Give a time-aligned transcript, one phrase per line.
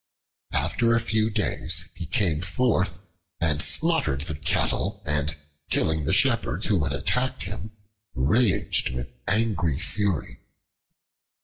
[0.55, 2.97] After a few days he came forth
[3.39, 5.35] and slaughtered the cattle, and,
[5.69, 7.69] killing the Shepherds who had attacked him,
[8.15, 10.39] raged with angry fury.